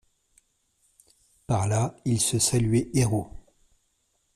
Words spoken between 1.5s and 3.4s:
là il se saluait héros.